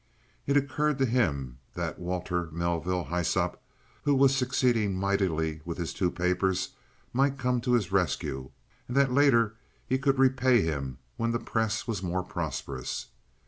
[0.47, 3.61] It occurred to him that Walter Melville Hyssop,
[4.03, 6.69] who was succeeding mightily with his two papers,
[7.13, 8.49] might come to his rescue,
[8.87, 13.09] and that later he could repay him when the Press was more prosperous.